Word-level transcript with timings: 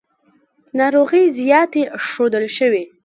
ناروغۍ 0.77 1.23
زیاتې 1.39 1.81
ښودل 2.07 2.45
شوې. 2.57 2.83